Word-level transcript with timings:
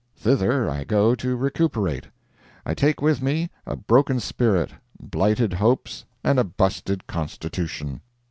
Thither 0.15 0.67
I 0.67 0.83
go 0.83 1.13
to 1.13 1.35
recuperate. 1.35 2.07
I 2.65 2.73
take 2.73 3.03
with 3.03 3.21
me 3.21 3.51
a 3.67 3.75
broken 3.75 4.19
spirit, 4.19 4.71
blighted 4.99 5.53
hopes 5.53 6.05
and 6.23 6.39
a 6.39 6.43
busted 6.43 7.05
constitution. 7.05 8.01